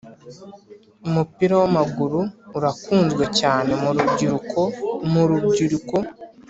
umupira 1.07 1.53
wamaguru 1.61 2.19
urakunzwe 2.57 3.23
cyane 3.39 3.71
murubyiruko 3.81 4.59
mu 5.11 5.21
rubyiruko 5.29 5.95